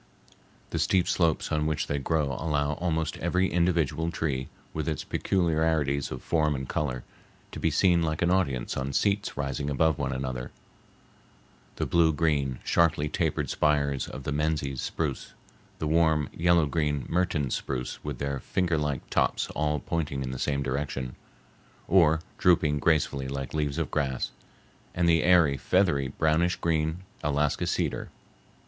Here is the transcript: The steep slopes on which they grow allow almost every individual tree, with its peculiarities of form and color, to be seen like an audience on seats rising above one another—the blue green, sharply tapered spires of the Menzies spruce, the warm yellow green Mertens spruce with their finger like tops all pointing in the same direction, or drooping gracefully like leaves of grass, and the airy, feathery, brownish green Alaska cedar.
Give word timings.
The 0.71 0.79
steep 0.79 1.07
slopes 1.07 1.51
on 1.51 1.67
which 1.67 1.85
they 1.85 1.99
grow 1.99 2.31
allow 2.39 2.73
almost 2.73 3.17
every 3.19 3.51
individual 3.51 4.09
tree, 4.09 4.47
with 4.73 4.89
its 4.89 5.03
peculiarities 5.03 6.09
of 6.09 6.23
form 6.23 6.55
and 6.55 6.67
color, 6.67 7.03
to 7.51 7.59
be 7.59 7.69
seen 7.69 8.01
like 8.01 8.23
an 8.23 8.31
audience 8.31 8.75
on 8.75 8.93
seats 8.93 9.37
rising 9.37 9.69
above 9.69 9.99
one 9.99 10.11
another—the 10.11 11.85
blue 11.85 12.11
green, 12.13 12.57
sharply 12.63 13.09
tapered 13.09 13.51
spires 13.51 14.07
of 14.07 14.23
the 14.23 14.31
Menzies 14.31 14.81
spruce, 14.81 15.35
the 15.77 15.85
warm 15.85 16.29
yellow 16.33 16.65
green 16.65 17.05
Mertens 17.07 17.53
spruce 17.53 18.03
with 18.03 18.17
their 18.17 18.39
finger 18.39 18.79
like 18.79 19.07
tops 19.11 19.49
all 19.51 19.79
pointing 19.79 20.23
in 20.23 20.31
the 20.31 20.39
same 20.39 20.63
direction, 20.63 21.15
or 21.87 22.21
drooping 22.39 22.79
gracefully 22.79 23.27
like 23.27 23.53
leaves 23.53 23.77
of 23.77 23.91
grass, 23.91 24.31
and 24.95 25.07
the 25.07 25.21
airy, 25.21 25.57
feathery, 25.57 26.07
brownish 26.07 26.55
green 26.55 27.03
Alaska 27.23 27.67
cedar. 27.67 28.09